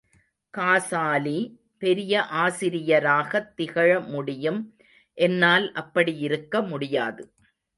[0.49, 1.59] காசாலி,
[1.77, 4.75] பெரிய ஆசிரியராகத் திகழ முடியும்,
[5.13, 7.33] என்னால் அப்படியிருக்க முடியாது.